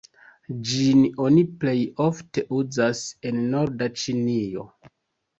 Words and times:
Ĝin 0.67 1.01
oni 1.25 1.41
plej 1.63 1.75
ofte 2.05 2.43
uzas 2.59 3.01
en 3.31 3.43
norda 3.51 3.91
Ĉinio. 4.05 4.65